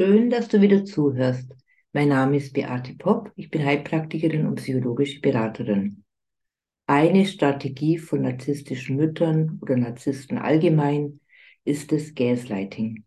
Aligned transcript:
Schön, 0.00 0.30
dass 0.30 0.48
du 0.48 0.62
wieder 0.62 0.82
zuhörst. 0.86 1.54
Mein 1.92 2.08
Name 2.08 2.38
ist 2.38 2.54
Beate 2.54 2.94
Popp. 2.94 3.32
Ich 3.36 3.50
bin 3.50 3.62
Heilpraktikerin 3.62 4.46
und 4.46 4.54
psychologische 4.54 5.20
Beraterin. 5.20 6.04
Eine 6.86 7.26
Strategie 7.26 7.98
von 7.98 8.22
narzisstischen 8.22 8.96
Müttern 8.96 9.58
oder 9.60 9.76
Narzissten 9.76 10.38
allgemein 10.38 11.20
ist 11.64 11.92
das 11.92 12.14
Gaslighting. 12.14 13.04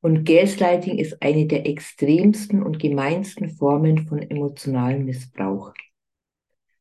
Und 0.00 0.24
Gaslighting 0.24 0.96
ist 0.96 1.22
eine 1.22 1.46
der 1.46 1.66
extremsten 1.66 2.62
und 2.62 2.78
gemeinsten 2.78 3.50
Formen 3.50 4.08
von 4.08 4.22
emotionalem 4.22 5.04
Missbrauch. 5.04 5.74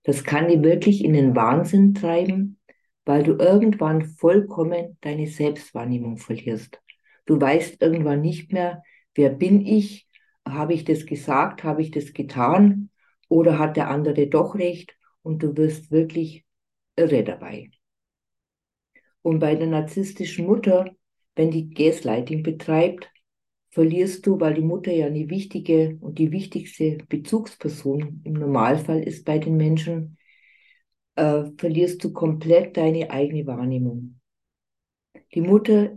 Das 0.04 0.24
kann 0.24 0.48
dir 0.48 0.64
wirklich 0.64 1.04
in 1.04 1.12
den 1.12 1.36
Wahnsinn 1.36 1.96
treiben, 1.96 2.62
weil 3.04 3.24
du 3.24 3.34
irgendwann 3.34 4.06
vollkommen 4.06 4.98
deine 5.02 5.28
Selbstwahrnehmung 5.28 6.16
verlierst. 6.16 6.80
Du 7.26 7.40
weißt 7.40 7.82
irgendwann 7.82 8.22
nicht 8.22 8.52
mehr, 8.52 8.84
wer 9.16 9.30
bin 9.30 9.66
ich? 9.66 10.08
Habe 10.48 10.74
ich 10.74 10.84
das 10.84 11.06
gesagt? 11.06 11.64
Habe 11.64 11.82
ich 11.82 11.92
das 11.92 12.14
getan? 12.14 12.90
Oder 13.30 13.60
hat 13.60 13.78
der 13.78 13.90
andere 13.90 14.28
doch 14.28 14.56
recht? 14.56 14.96
Und 15.22 15.42
du 15.42 15.56
wirst 15.56 15.92
wirklich 15.92 16.46
irre 16.96 17.24
dabei. 17.24 17.72
Und 19.22 19.40
bei 19.40 19.56
der 19.56 19.68
narzisstischen 19.68 20.46
Mutter, 20.46 20.94
wenn 21.36 21.50
die 21.50 21.70
Gaslighting 21.70 22.44
betreibt, 22.44 23.10
verlierst 23.72 24.26
du, 24.28 24.40
weil 24.40 24.54
die 24.54 24.62
Mutter 24.62 24.92
ja 24.92 25.08
eine 25.08 25.30
wichtige 25.30 25.98
und 26.02 26.20
die 26.20 26.32
wichtigste 26.32 26.98
Bezugsperson 27.10 28.22
im 28.24 28.34
Normalfall 28.34 29.02
ist 29.02 29.26
bei 29.26 29.40
den 29.40 29.58
Menschen, 29.58 30.18
äh, 31.16 31.46
verlierst 31.58 32.04
du 32.04 32.14
komplett 32.14 32.78
deine 32.78 33.10
eigene 33.10 33.48
Wahrnehmung. 33.48 34.20
Die 35.34 35.42
Mutter 35.42 35.92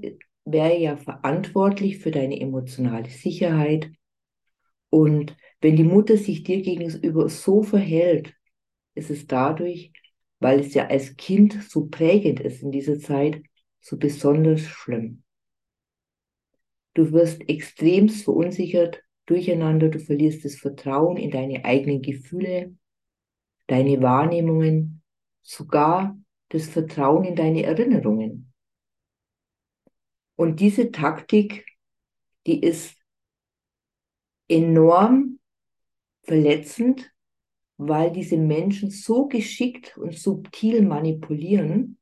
wäre 0.47 0.79
ja 0.79 0.97
verantwortlich 0.97 1.99
für 1.99 2.11
deine 2.11 2.41
emotionale 2.41 3.11
Sicherheit. 3.11 3.91
Und 4.89 5.37
wenn 5.61 5.77
die 5.77 5.85
Mutter 5.85 6.17
sich 6.17 6.45
dir 6.45 6.63
gegenüber 6.63 7.29
so 7.29 7.63
verhält, 7.63 8.35
ist 8.95 9.11
es 9.11 9.27
dadurch, 9.27 9.93
weil 10.39 10.61
es 10.61 10.73
ja 10.75 10.87
als 10.87 11.17
Kind 11.17 11.63
so 11.69 11.87
prägend 11.87 12.41
ist 12.41 12.63
in 12.63 12.71
dieser 12.71 12.99
Zeit, 12.99 13.43
so 13.81 13.99
besonders 13.99 14.63
schlimm. 14.63 15.23
Du 16.95 17.13
wirst 17.13 17.47
extremst 17.49 18.25
verunsichert, 18.25 19.03
durcheinander, 19.27 19.89
du 19.89 19.99
verlierst 19.99 20.45
das 20.45 20.55
Vertrauen 20.55 21.17
in 21.17 21.31
deine 21.31 21.65
eigenen 21.65 22.01
Gefühle, 22.01 22.75
deine 23.67 24.01
Wahrnehmungen, 24.01 25.03
sogar 25.43 26.17
das 26.49 26.69
Vertrauen 26.69 27.25
in 27.25 27.37
deine 27.37 27.65
Erinnerungen. 27.65 28.46
Und 30.37 30.61
diese 30.61 30.93
Taktik, 30.93 31.67
die 32.47 32.61
ist 32.61 32.97
enorm 34.49 35.41
verletzend, 36.23 37.11
weil 37.79 38.13
diese 38.13 38.37
Menschen 38.37 38.91
so 38.91 39.27
geschickt 39.27 39.97
und 39.99 40.17
subtil 40.17 40.83
manipulieren, 40.83 41.99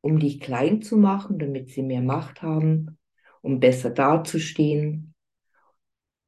um 0.00 0.18
dich 0.18 0.40
klein 0.40 0.82
zu 0.82 0.96
machen, 0.96 1.38
damit 1.38 1.70
sie 1.70 1.82
mehr 1.82 2.02
Macht 2.02 2.42
haben, 2.42 2.98
um 3.40 3.60
besser 3.60 3.90
dazustehen, 3.90 5.14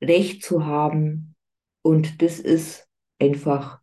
Recht 0.02 0.42
zu 0.42 0.66
haben. 0.66 1.34
Und 1.82 2.20
das 2.22 2.38
ist 2.40 2.88
einfach 3.18 3.80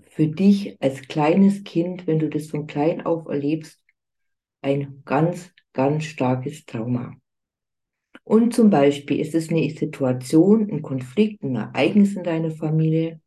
für 0.00 0.28
dich 0.28 0.76
als 0.80 1.02
kleines 1.02 1.64
Kind, 1.64 2.06
wenn 2.06 2.18
du 2.18 2.28
das 2.28 2.48
von 2.48 2.66
klein 2.66 3.04
auf 3.04 3.26
erlebst, 3.26 3.81
ein 4.62 5.02
ganz 5.04 5.52
ganz 5.72 6.04
starkes 6.04 6.66
Trauma. 6.66 7.16
Und 8.24 8.54
zum 8.54 8.70
Beispiel 8.70 9.18
ist 9.20 9.34
es 9.34 9.50
eine 9.50 9.68
Situation, 9.70 10.70
ein 10.70 10.82
Konflikt, 10.82 11.42
ein 11.42 11.56
Ereignis 11.56 12.14
in 12.14 12.22
deiner 12.22 12.52
Familie. 12.52 13.20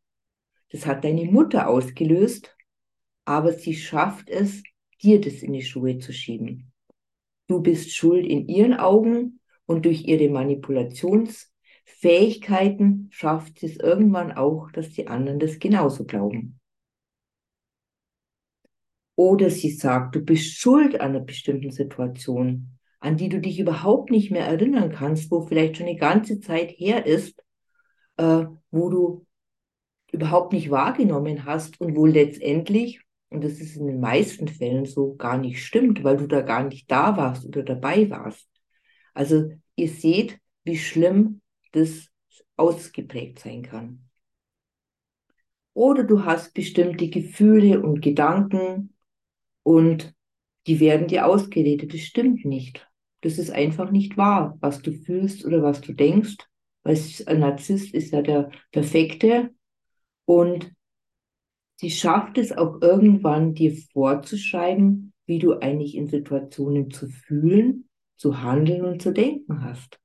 Das 0.71 0.85
hat 0.85 1.03
deine 1.03 1.25
Mutter 1.25 1.67
ausgelöst, 1.67 2.55
aber 3.25 3.51
sie 3.53 3.73
schafft 3.75 4.29
es, 4.29 4.63
dir 5.01 5.19
das 5.19 5.41
in 5.43 5.51
die 5.53 5.63
Schuhe 5.63 5.97
zu 5.97 6.13
schieben. 6.13 6.71
Du 7.47 7.61
bist 7.61 7.93
schuld 7.93 8.25
in 8.25 8.47
ihren 8.47 8.73
Augen 8.73 9.41
und 9.65 9.83
durch 9.85 10.05
ihre 10.05 10.29
Manipulationsfähigkeiten 10.29 13.09
schafft 13.11 13.59
sie 13.59 13.65
es 13.67 13.75
irgendwann 13.77 14.31
auch, 14.31 14.71
dass 14.71 14.91
die 14.91 15.07
anderen 15.07 15.39
das 15.39 15.59
genauso 15.59 16.05
glauben. 16.05 16.54
Oder 19.15 19.49
sie 19.49 19.71
sagt, 19.71 20.15
du 20.15 20.21
bist 20.21 20.57
schuld 20.57 20.99
an 20.99 21.11
einer 21.11 21.21
bestimmten 21.21 21.71
Situation, 21.71 22.77
an 22.99 23.17
die 23.17 23.29
du 23.29 23.39
dich 23.39 23.59
überhaupt 23.59 24.11
nicht 24.11 24.31
mehr 24.31 24.45
erinnern 24.45 24.91
kannst, 24.91 25.31
wo 25.31 25.41
vielleicht 25.41 25.77
schon 25.77 25.87
eine 25.87 25.97
ganze 25.97 26.39
Zeit 26.39 26.71
her 26.71 27.05
ist, 27.05 27.41
äh, 28.17 28.45
wo 28.71 28.89
du 28.89 29.25
überhaupt 30.11 30.53
nicht 30.53 30.69
wahrgenommen 30.69 31.45
hast 31.45 31.79
und 31.79 31.95
wo 31.95 32.05
letztendlich, 32.05 33.01
und 33.29 33.43
das 33.43 33.53
ist 33.53 33.75
in 33.75 33.87
den 33.87 33.99
meisten 33.99 34.47
Fällen 34.47 34.85
so, 34.85 35.15
gar 35.15 35.37
nicht 35.37 35.63
stimmt, 35.63 36.03
weil 36.03 36.17
du 36.17 36.27
da 36.27 36.41
gar 36.41 36.63
nicht 36.63 36.89
da 36.89 37.17
warst 37.17 37.45
oder 37.45 37.63
dabei 37.63 38.09
warst. 38.09 38.49
Also 39.13 39.51
ihr 39.75 39.89
seht, 39.89 40.39
wie 40.63 40.77
schlimm 40.77 41.41
das 41.71 42.07
ausgeprägt 42.57 43.39
sein 43.39 43.63
kann. 43.63 44.09
Oder 45.73 46.05
du 46.05 46.23
hast 46.23 46.53
bestimmte 46.53 47.09
Gefühle 47.09 47.81
und 47.81 48.01
Gedanken, 48.01 48.94
und 49.65 50.13
die 50.67 50.79
werden 50.79 51.07
dir 51.07 51.25
ausgeredet. 51.25 51.93
Das 51.93 52.01
stimmt 52.01 52.45
nicht. 52.45 52.87
Das 53.21 53.39
ist 53.39 53.49
einfach 53.49 53.91
nicht 53.91 54.15
wahr, 54.15 54.57
was 54.61 54.81
du 54.81 54.93
fühlst 54.93 55.43
oder 55.43 55.63
was 55.63 55.81
du 55.81 55.93
denkst. 55.93 56.37
Weil 56.83 56.99
ein 57.25 57.39
Narzisst 57.39 57.93
ist 57.93 58.11
ja 58.11 58.21
der 58.21 58.51
Perfekte 58.71 59.49
und 60.25 60.71
sie 61.77 61.89
schafft 61.89 62.37
es 62.37 62.51
auch 62.51 62.81
irgendwann, 62.81 63.55
dir 63.55 63.75
vorzuschreiben, 63.91 65.13
wie 65.25 65.39
du 65.39 65.53
eigentlich 65.53 65.95
in 65.95 66.07
Situationen 66.07 66.91
zu 66.91 67.07
fühlen, 67.07 67.89
zu 68.17 68.43
handeln 68.43 68.85
und 68.85 69.01
zu 69.01 69.11
denken 69.11 69.63
hast. 69.63 69.99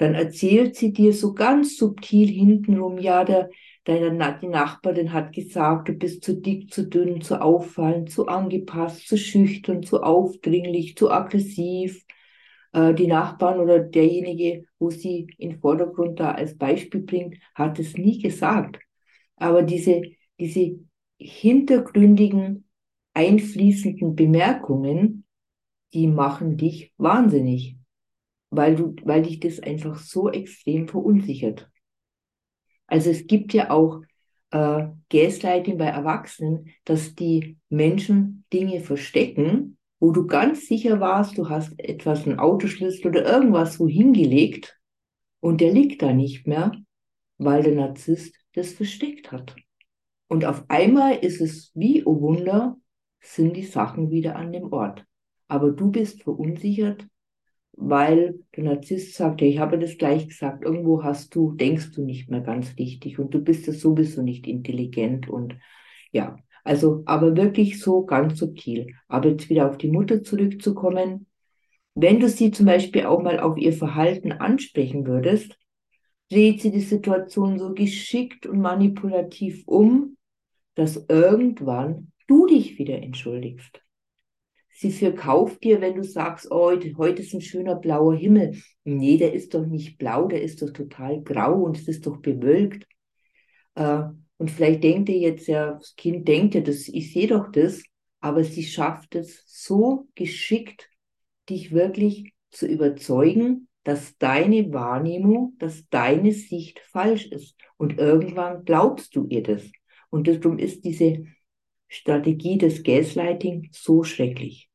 Dann 0.00 0.14
erzählt 0.14 0.76
sie 0.76 0.94
dir 0.94 1.12
so 1.12 1.34
ganz 1.34 1.76
subtil 1.76 2.26
hintenrum, 2.26 2.96
ja, 2.96 3.22
der, 3.22 3.50
deine, 3.84 4.38
die 4.40 4.48
Nachbarin 4.48 5.12
hat 5.12 5.34
gesagt, 5.34 5.90
du 5.90 5.92
bist 5.92 6.24
zu 6.24 6.40
dick, 6.40 6.72
zu 6.72 6.88
dünn, 6.88 7.20
zu 7.20 7.42
auffallend, 7.42 8.10
zu 8.10 8.26
angepasst, 8.26 9.06
zu 9.06 9.18
schüchtern, 9.18 9.82
zu 9.82 10.02
aufdringlich, 10.02 10.96
zu 10.96 11.10
aggressiv. 11.10 12.06
Äh, 12.72 12.94
die 12.94 13.08
Nachbarn 13.08 13.60
oder 13.60 13.78
derjenige, 13.78 14.64
wo 14.78 14.88
sie 14.88 15.26
in 15.36 15.60
Vordergrund 15.60 16.18
da 16.18 16.30
als 16.30 16.56
Beispiel 16.56 17.02
bringt, 17.02 17.36
hat 17.54 17.78
es 17.78 17.98
nie 17.98 18.22
gesagt. 18.22 18.78
Aber 19.36 19.62
diese, 19.62 20.00
diese 20.38 20.78
hintergründigen, 21.18 22.64
einfließenden 23.12 24.14
Bemerkungen, 24.14 25.26
die 25.92 26.06
machen 26.06 26.56
dich 26.56 26.94
wahnsinnig, 26.96 27.76
weil 28.50 28.76
du, 28.76 28.94
weil 29.04 29.22
dich 29.22 29.40
das 29.40 29.60
einfach 29.60 29.98
so 29.98 30.30
extrem 30.30 30.88
verunsichert. 30.88 31.70
Also 32.86 33.10
es 33.10 33.26
gibt 33.26 33.52
ja 33.54 33.70
auch 33.70 34.02
äh, 34.50 34.88
Gaslighting 35.10 35.78
bei 35.78 35.86
Erwachsenen, 35.86 36.70
dass 36.84 37.14
die 37.14 37.56
Menschen 37.68 38.44
Dinge 38.52 38.80
verstecken, 38.80 39.78
wo 40.00 40.12
du 40.12 40.26
ganz 40.26 40.66
sicher 40.66 40.98
warst, 40.98 41.38
du 41.38 41.48
hast 41.48 41.78
etwas, 41.78 42.26
einen 42.26 42.38
Autoschlüssel 42.38 43.08
oder 43.08 43.24
irgendwas 43.24 43.78
wo 43.78 43.86
hingelegt 43.86 44.80
und 45.40 45.60
der 45.60 45.72
liegt 45.72 46.02
da 46.02 46.12
nicht 46.12 46.46
mehr, 46.46 46.72
weil 47.38 47.62
der 47.62 47.74
Narzisst 47.74 48.34
das 48.54 48.72
versteckt 48.72 49.30
hat. 49.30 49.54
Und 50.28 50.44
auf 50.44 50.64
einmal 50.68 51.16
ist 51.16 51.40
es 51.40 51.70
wie, 51.74 52.04
oh 52.04 52.20
Wunder, 52.20 52.76
sind 53.20 53.56
die 53.56 53.64
Sachen 53.64 54.10
wieder 54.10 54.36
an 54.36 54.52
dem 54.52 54.72
Ort. 54.72 55.04
Aber 55.48 55.70
du 55.70 55.90
bist 55.90 56.22
verunsichert, 56.22 57.06
weil 57.80 58.38
der 58.54 58.64
Narzisst 58.64 59.14
sagt, 59.14 59.40
ja, 59.40 59.46
ich 59.46 59.58
habe 59.58 59.78
das 59.78 59.96
gleich 59.96 60.28
gesagt, 60.28 60.64
irgendwo 60.64 61.02
hast 61.02 61.34
du, 61.34 61.52
denkst 61.52 61.92
du 61.92 62.04
nicht 62.04 62.30
mehr 62.30 62.40
ganz 62.40 62.76
richtig 62.78 63.18
und 63.18 63.32
du 63.32 63.40
bist 63.40 63.66
es 63.68 63.80
sowieso 63.80 64.22
nicht 64.22 64.46
intelligent 64.46 65.28
und 65.28 65.56
ja, 66.12 66.36
also, 66.62 67.02
aber 67.06 67.36
wirklich 67.36 67.80
so 67.80 68.04
ganz 68.04 68.38
subtil. 68.38 68.94
Aber 69.08 69.30
jetzt 69.30 69.48
wieder 69.48 69.68
auf 69.68 69.78
die 69.78 69.90
Mutter 69.90 70.22
zurückzukommen, 70.22 71.26
wenn 71.94 72.20
du 72.20 72.28
sie 72.28 72.50
zum 72.50 72.66
Beispiel 72.66 73.06
auch 73.06 73.22
mal 73.22 73.40
auf 73.40 73.56
ihr 73.56 73.72
Verhalten 73.72 74.32
ansprechen 74.32 75.06
würdest, 75.06 75.58
dreht 76.30 76.60
sie 76.60 76.70
die 76.70 76.80
Situation 76.80 77.58
so 77.58 77.72
geschickt 77.72 78.46
und 78.46 78.60
manipulativ 78.60 79.66
um, 79.66 80.16
dass 80.74 81.06
irgendwann 81.08 82.12
du 82.28 82.46
dich 82.46 82.78
wieder 82.78 83.02
entschuldigst 83.02 83.82
sie 84.80 84.90
verkauft 84.90 85.62
dir, 85.62 85.82
wenn 85.82 85.94
du 85.94 86.02
sagst, 86.02 86.50
oh, 86.50 86.72
heute 86.96 87.22
ist 87.22 87.34
ein 87.34 87.42
schöner 87.42 87.76
blauer 87.76 88.16
Himmel. 88.16 88.56
Nee, 88.84 89.18
der 89.18 89.34
ist 89.34 89.52
doch 89.52 89.66
nicht 89.66 89.98
blau, 89.98 90.26
der 90.26 90.42
ist 90.42 90.62
doch 90.62 90.70
total 90.70 91.22
grau 91.22 91.62
und 91.62 91.76
es 91.76 91.86
ist 91.86 92.06
doch 92.06 92.16
bewölkt. 92.16 92.86
Äh, 93.74 94.04
und 94.38 94.50
vielleicht 94.50 94.82
denkt 94.82 95.10
ihr 95.10 95.18
jetzt 95.18 95.48
ja, 95.48 95.72
das 95.72 95.94
Kind 95.96 96.26
denkt 96.26 96.54
ja, 96.54 96.62
das, 96.62 96.88
ich 96.88 97.12
sehe 97.12 97.26
doch 97.26 97.52
das, 97.52 97.82
aber 98.20 98.42
sie 98.42 98.64
schafft 98.64 99.14
es 99.16 99.44
so 99.46 100.08
geschickt, 100.14 100.88
dich 101.50 101.72
wirklich 101.72 102.32
zu 102.50 102.66
überzeugen, 102.66 103.68
dass 103.84 104.16
deine 104.16 104.72
Wahrnehmung, 104.72 105.56
dass 105.58 105.86
deine 105.90 106.32
Sicht 106.32 106.80
falsch 106.90 107.26
ist. 107.26 107.54
Und 107.76 107.98
irgendwann 107.98 108.64
glaubst 108.64 109.14
du 109.14 109.26
ihr 109.26 109.42
das. 109.42 109.70
Und 110.08 110.26
darum 110.26 110.58
ist 110.58 110.84
diese 110.86 111.24
Strategie 111.86 112.56
des 112.56 112.82
Gaslighting 112.82 113.68
so 113.72 114.04
schrecklich. 114.04 114.69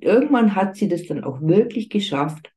Irgendwann 0.00 0.54
hat 0.54 0.76
sie 0.76 0.88
das 0.88 1.06
dann 1.06 1.24
auch 1.24 1.40
wirklich 1.40 1.88
geschafft, 1.88 2.52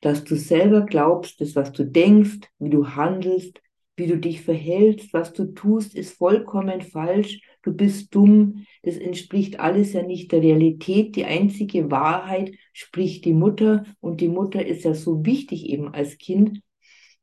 dass 0.00 0.24
du 0.24 0.36
selber 0.36 0.82
glaubst, 0.82 1.40
dass 1.40 1.56
was 1.56 1.72
du 1.72 1.84
denkst, 1.84 2.40
wie 2.58 2.70
du 2.70 2.88
handelst, 2.88 3.60
wie 3.96 4.06
du 4.06 4.18
dich 4.18 4.42
verhältst, 4.42 5.12
was 5.14 5.32
du 5.32 5.46
tust, 5.54 5.94
ist 5.94 6.18
vollkommen 6.18 6.82
falsch. 6.82 7.40
Du 7.62 7.72
bist 7.72 8.14
dumm. 8.14 8.66
Das 8.82 8.98
entspricht 8.98 9.58
alles 9.58 9.94
ja 9.94 10.02
nicht 10.02 10.32
der 10.32 10.42
Realität. 10.42 11.16
Die 11.16 11.24
einzige 11.24 11.90
Wahrheit 11.90 12.52
spricht 12.74 13.24
die 13.24 13.32
Mutter 13.32 13.84
und 14.00 14.20
die 14.20 14.28
Mutter 14.28 14.64
ist 14.64 14.84
ja 14.84 14.94
so 14.94 15.24
wichtig 15.24 15.66
eben 15.70 15.94
als 15.94 16.18
Kind. 16.18 16.60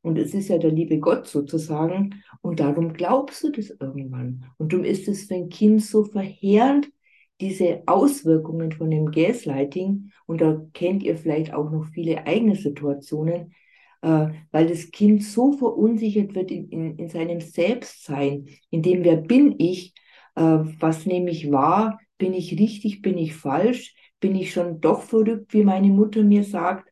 Und 0.01 0.17
es 0.17 0.33
ist 0.33 0.49
ja 0.49 0.57
der 0.57 0.71
liebe 0.71 0.99
Gott 0.99 1.27
sozusagen. 1.27 2.23
Und 2.41 2.59
darum 2.59 2.93
glaubst 2.93 3.43
du 3.43 3.51
das 3.51 3.69
irgendwann. 3.69 4.45
Und 4.57 4.73
darum 4.73 4.83
ist 4.83 5.07
es 5.07 5.25
für 5.25 5.35
ein 5.35 5.49
Kind 5.49 5.83
so 5.83 6.03
verheerend, 6.03 6.89
diese 7.41 7.83
Auswirkungen 7.87 8.71
von 8.71 8.89
dem 8.89 9.11
Gaslighting. 9.11 10.11
Und 10.25 10.41
da 10.41 10.65
kennt 10.73 11.03
ihr 11.03 11.17
vielleicht 11.17 11.53
auch 11.53 11.71
noch 11.71 11.85
viele 11.93 12.25
eigene 12.25 12.55
Situationen, 12.55 13.53
äh, 14.01 14.27
weil 14.51 14.67
das 14.67 14.91
Kind 14.91 15.23
so 15.23 15.53
verunsichert 15.53 16.35
wird 16.35 16.51
in, 16.51 16.69
in, 16.69 16.97
in 16.97 17.09
seinem 17.09 17.41
Selbstsein, 17.41 18.47
in 18.69 18.81
dem, 18.81 19.03
wer 19.03 19.17
bin 19.17 19.55
ich, 19.59 19.93
äh, 20.35 20.41
was 20.41 21.05
nehme 21.05 21.31
ich 21.31 21.51
wahr, 21.51 21.99
bin 22.17 22.33
ich 22.33 22.57
richtig, 22.59 23.01
bin 23.01 23.17
ich 23.17 23.35
falsch, 23.35 23.95
bin 24.19 24.35
ich 24.35 24.51
schon 24.53 24.79
doch 24.79 25.01
verrückt, 25.01 25.53
wie 25.53 25.63
meine 25.63 25.87
Mutter 25.89 26.23
mir 26.23 26.43
sagt, 26.43 26.89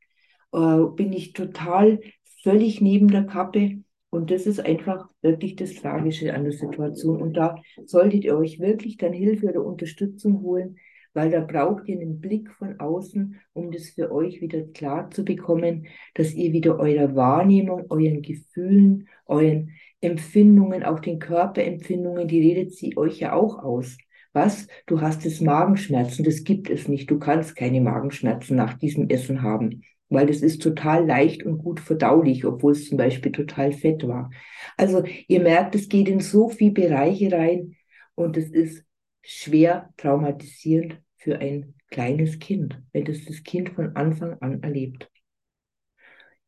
äh, 0.53 0.77
bin 0.95 1.13
ich 1.13 1.33
total 1.33 2.01
völlig 2.43 2.81
neben 2.81 3.09
der 3.09 3.25
Kappe. 3.25 3.83
Und 4.11 4.29
das 4.29 4.45
ist 4.45 4.59
einfach 4.59 5.09
wirklich 5.21 5.55
das 5.55 5.73
Tragische 5.73 6.33
an 6.33 6.43
der 6.43 6.51
Situation. 6.51 7.21
Und 7.21 7.33
da 7.37 7.55
solltet 7.85 8.25
ihr 8.25 8.37
euch 8.37 8.59
wirklich 8.59 8.97
dann 8.97 9.13
Hilfe 9.13 9.47
oder 9.47 9.63
Unterstützung 9.63 10.41
holen, 10.41 10.75
weil 11.13 11.31
da 11.31 11.39
braucht 11.39 11.87
ihr 11.87 11.99
einen 11.99 12.19
Blick 12.19 12.51
von 12.51 12.77
außen, 12.79 13.39
um 13.53 13.71
das 13.71 13.89
für 13.89 14.11
euch 14.11 14.41
wieder 14.41 14.63
klar 14.63 15.09
zu 15.11 15.23
bekommen, 15.23 15.87
dass 16.13 16.33
ihr 16.33 16.51
wieder 16.51 16.77
eurer 16.77 17.15
Wahrnehmung, 17.15 17.85
euren 17.89 18.21
Gefühlen, 18.21 19.07
euren 19.25 19.71
Empfindungen, 20.01 20.83
auch 20.83 20.99
den 20.99 21.19
Körperempfindungen, 21.19 22.27
die 22.27 22.41
redet 22.41 22.73
sie 22.73 22.97
euch 22.97 23.19
ja 23.19 23.33
auch 23.33 23.59
aus. 23.63 23.97
Was? 24.33 24.67
Du 24.87 24.99
hast 24.99 25.25
es 25.25 25.39
Magenschmerzen, 25.39 26.25
das 26.25 26.43
gibt 26.43 26.69
es 26.69 26.89
nicht. 26.89 27.09
Du 27.09 27.17
kannst 27.17 27.55
keine 27.55 27.79
Magenschmerzen 27.79 28.57
nach 28.57 28.77
diesem 28.77 29.09
Essen 29.09 29.41
haben, 29.41 29.83
weil 30.11 30.27
das 30.27 30.41
ist 30.41 30.61
total 30.61 31.05
leicht 31.07 31.43
und 31.43 31.57
gut 31.59 31.79
verdaulich, 31.79 32.45
obwohl 32.45 32.73
es 32.73 32.89
zum 32.89 32.97
Beispiel 32.97 33.31
total 33.31 33.71
fett 33.71 34.07
war. 34.07 34.29
Also 34.77 35.03
ihr 35.27 35.41
merkt, 35.41 35.73
es 35.73 35.89
geht 35.89 36.09
in 36.09 36.19
so 36.19 36.49
viele 36.49 36.71
Bereiche 36.71 37.31
rein 37.31 37.75
und 38.15 38.37
es 38.37 38.49
ist 38.49 38.83
schwer 39.23 39.93
traumatisierend 39.97 41.01
für 41.17 41.39
ein 41.39 41.75
kleines 41.89 42.39
Kind, 42.39 42.81
wenn 42.91 43.05
das 43.05 43.25
das 43.25 43.43
Kind 43.43 43.69
von 43.69 43.95
Anfang 43.95 44.37
an 44.41 44.61
erlebt. 44.63 45.09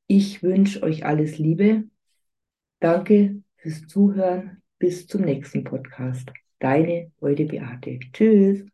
Ich 0.07 0.44
wünsche 0.44 0.83
euch 0.83 1.06
alles 1.06 1.38
Liebe. 1.38 1.86
Danke 2.80 3.42
fürs 3.57 3.88
Zuhören. 3.88 4.62
Bis 4.77 5.07
zum 5.07 5.21
nächsten 5.21 5.63
Podcast. 5.63 6.30
Deine 6.60 7.12
Eude 7.21 7.45
Beate. 7.45 8.00
Tschüss. 8.12 8.73